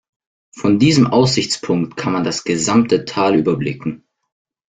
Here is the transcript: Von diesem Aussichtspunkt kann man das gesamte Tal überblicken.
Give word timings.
Von 0.55 0.79
diesem 0.79 1.05
Aussichtspunkt 1.05 1.95
kann 1.95 2.11
man 2.13 2.23
das 2.23 2.43
gesamte 2.43 3.05
Tal 3.05 3.35
überblicken. 3.35 4.03